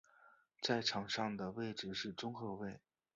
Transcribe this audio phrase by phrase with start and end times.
[0.63, 2.79] 在场上的位置是中后卫。